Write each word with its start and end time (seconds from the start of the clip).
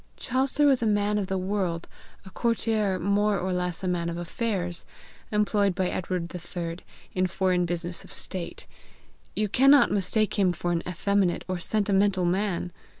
"Chaucer 0.17 0.65
was 0.65 0.81
a 0.81 0.87
man 0.87 1.19
of 1.19 1.27
the 1.27 1.37
world, 1.37 1.87
a 2.25 2.31
courtier, 2.31 2.97
more 2.97 3.37
or 3.39 3.53
less 3.53 3.83
a 3.83 3.87
man 3.87 4.09
of 4.09 4.17
affairs, 4.17 4.87
employed 5.31 5.75
by 5.75 5.89
Edward 5.89 6.33
III. 6.33 6.77
in 7.13 7.27
foreign 7.27 7.67
business 7.67 8.03
of 8.03 8.11
state: 8.11 8.65
you 9.35 9.47
cannot 9.47 9.91
mistake 9.91 10.39
him 10.39 10.49
for 10.53 10.71
an 10.71 10.81
effeminate 10.89 11.45
or 11.47 11.59
sentimental 11.59 12.25
man! 12.25 12.71